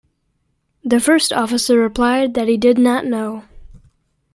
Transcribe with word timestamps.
The 0.83 0.99
first 0.99 1.31
officer 1.31 1.77
replied 1.77 2.33
that 2.33 2.47
he 2.47 2.57
did 2.57 2.79
not 2.79 3.05
know. 3.05 3.43